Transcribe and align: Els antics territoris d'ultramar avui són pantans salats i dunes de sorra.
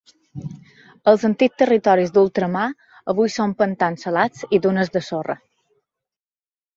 Els 1.11 1.25
antics 1.27 1.57
territoris 1.61 2.13
d'ultramar 2.15 2.63
avui 3.13 3.31
són 3.33 3.53
pantans 3.59 4.07
salats 4.07 4.47
i 4.59 4.61
dunes 4.65 4.91
de 4.97 5.03
sorra. 5.09 5.37